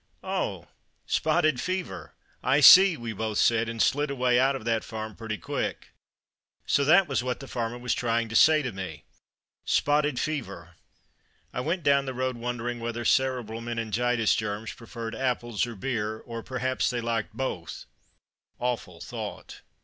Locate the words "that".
4.65-4.83, 6.85-7.07, 7.39-7.49